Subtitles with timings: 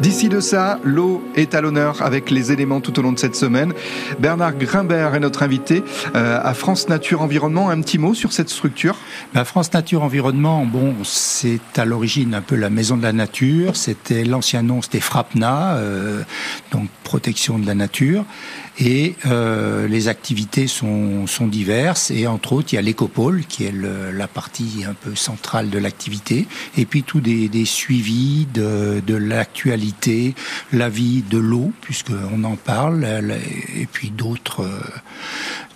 [0.00, 3.34] D'ici de ça, l'eau est à l'honneur avec les éléments tout au long de cette
[3.34, 3.72] semaine.
[4.20, 5.82] Bernard Grimbert est notre invité
[6.14, 7.68] euh, à France Nature Environnement.
[7.68, 8.96] Un petit mot sur cette structure?
[9.34, 13.74] Bah, France Nature Environnement, bon, c'est à l'origine un peu la maison de la nature.
[13.74, 16.22] C'était l'ancien nom, c'était FRAPNA, euh,
[16.70, 18.24] donc protection de la nature.
[18.80, 22.12] Et euh, les activités sont, diverses.
[22.12, 25.78] Et entre autres, il y a l'écopole, qui est la partie un peu centrale de
[25.78, 26.46] l'activité.
[26.76, 29.87] Et puis tout des, des suivis de, de l'actualité,
[30.72, 34.80] la vie de l'eau, puisqu'on en parle, et puis d'autres euh,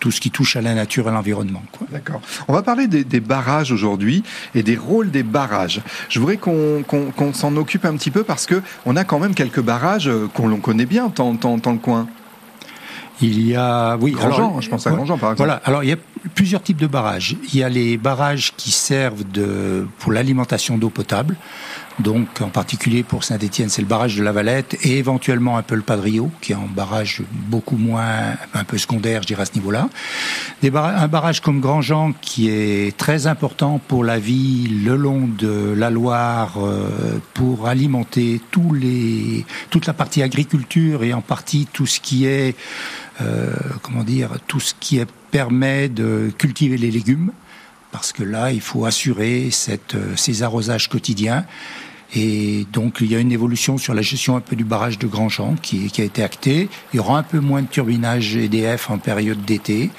[0.00, 1.62] tout ce qui touche à la nature et l'environnement.
[1.90, 2.20] D'accord.
[2.46, 4.22] On va parler des, des barrages aujourd'hui
[4.54, 5.80] et des rôles des barrages.
[6.08, 6.84] Je voudrais qu'on
[7.32, 10.56] s'en occupe un petit peu parce que on a quand même quelques barrages euh, qu'on
[10.60, 12.06] connaît bien dans, dans, dans le coin.
[13.20, 15.48] Il y a, oui, Grandjean, je pense à Grandjean par exemple.
[15.48, 15.60] Voilà.
[15.64, 15.96] Alors il y a
[16.34, 17.36] plusieurs types de barrages.
[17.52, 21.36] Il y a les barrages qui servent de pour l'alimentation d'eau potable.
[21.98, 25.74] Donc, en particulier pour Saint-Étienne, c'est le barrage de la Valette et éventuellement un peu
[25.74, 29.54] le Padrio, qui est un barrage beaucoup moins, un peu secondaire, je dirais à ce
[29.54, 29.88] niveau-là.
[30.62, 35.90] un barrage comme Grandjean, qui est très important pour la vie le long de la
[35.90, 41.98] Loire, euh, pour alimenter tous les, toute la partie agriculture et en partie tout ce
[41.98, 42.56] qui est,
[43.82, 47.32] comment dire, tout ce qui permet de cultiver les légumes
[47.90, 51.44] parce que là, il faut assurer euh, ces arrosages quotidiens
[52.14, 55.06] et donc il y a une évolution sur la gestion un peu du barrage de
[55.06, 56.68] Grandjean qui, qui a été actée.
[56.92, 59.90] Il y aura un peu moins de turbinage EDF en période d'été.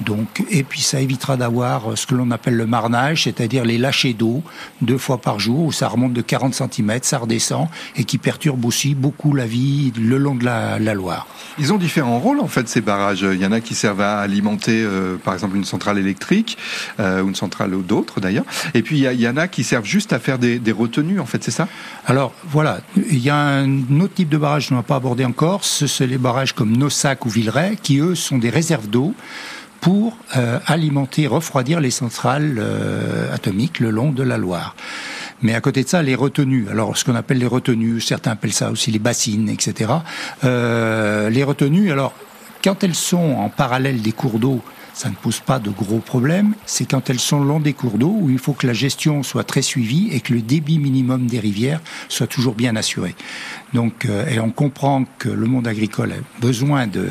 [0.00, 4.14] Donc, et puis ça évitera d'avoir ce que l'on appelle le marnage, c'est-à-dire les lâchers
[4.14, 4.42] d'eau
[4.80, 8.64] deux fois par jour, où ça remonte de 40 cm, ça redescend, et qui perturbe
[8.64, 11.28] aussi beaucoup la vie le long de la, Loire.
[11.58, 13.20] Ils ont différents rôles en fait ces barrages.
[13.22, 16.58] Il y en a qui servent à alimenter euh, par exemple une centrale électrique,
[16.98, 18.44] euh, ou une centrale ou d'autres d'ailleurs.
[18.74, 21.26] Et puis il y, en a qui servent juste à faire des, des retenues en
[21.26, 21.68] fait, c'est ça?
[22.06, 25.64] Alors voilà, il y a un autre type de barrage qu'on n'a pas abordé encore,
[25.64, 29.14] ce sont les barrages comme Nossac ou Villeray, qui eux sont des réserves d'eau
[29.80, 34.76] pour euh, alimenter, refroidir les centrales euh, atomiques le long de la Loire.
[35.42, 36.68] Mais à côté de ça, les retenues.
[36.70, 39.90] Alors, ce qu'on appelle les retenues, certains appellent ça aussi les bassines, etc.
[40.44, 42.12] Euh, les retenues, alors,
[42.62, 46.52] quand elles sont en parallèle des cours d'eau, ça ne pose pas de gros problèmes.
[46.66, 49.22] C'est quand elles sont le long des cours d'eau où il faut que la gestion
[49.22, 51.80] soit très suivie et que le débit minimum des rivières
[52.10, 53.14] soit toujours bien assuré.
[53.72, 57.06] Donc, et on comprend que le monde agricole a besoin de,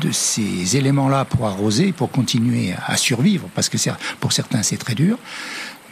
[0.00, 3.78] de ces éléments-là pour arroser, pour continuer à survivre, parce que
[4.20, 5.18] pour certains c'est très dur.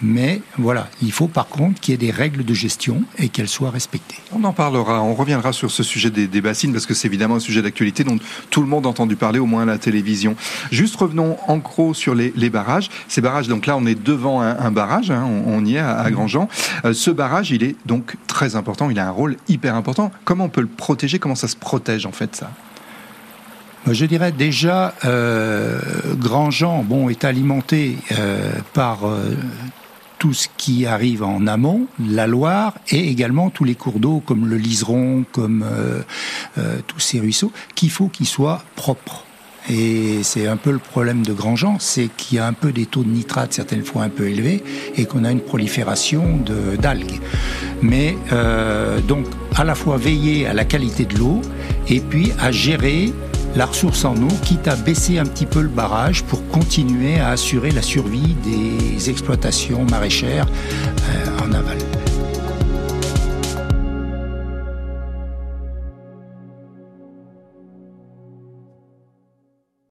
[0.02, 3.48] Mais voilà, il faut par contre qu'il y ait des règles de gestion et qu'elles
[3.48, 4.18] soient respectées.
[4.34, 7.40] On en parlera, on reviendra sur ce sujet des, bassines parce que c'est évidemment un
[7.40, 8.18] sujet d'actualité dont
[8.50, 10.36] tout le monde a entendu parler, au moins à la télévision.
[10.70, 12.90] Juste revenons en gros sur les, barrages.
[13.08, 16.10] Ces barrages, donc là on est devant un, barrage, hein, on, y est à, à
[16.10, 16.48] Grandjean.
[16.84, 20.12] Euh, ce barrage, il est donc très important, il a un rôle hyper important.
[20.24, 21.18] Comment on peut le protéger?
[21.18, 22.50] Comment ça se protège en fait ça?
[23.92, 25.80] Je dirais déjà, euh,
[26.18, 29.36] Grandjean bon, est alimenté euh, par euh,
[30.18, 34.48] tout ce qui arrive en amont, la Loire, et également tous les cours d'eau comme
[34.48, 36.00] le Liseron, comme euh,
[36.58, 39.24] euh, tous ces ruisseaux, qu'il faut qu'ils soient propres.
[39.68, 42.86] Et c'est un peu le problème de Grandjean, c'est qu'il y a un peu des
[42.86, 44.62] taux de nitrate certaines fois un peu élevés
[44.96, 46.38] et qu'on a une prolifération
[46.80, 47.20] d'algues.
[47.82, 49.26] Mais euh, donc
[49.56, 51.42] à la fois veiller à la qualité de l'eau
[51.88, 53.12] et puis à gérer
[53.56, 57.30] la ressource en eau, quitte à baisser un petit peu le barrage pour continuer à
[57.30, 61.78] assurer la survie des exploitations maraîchères euh, en aval.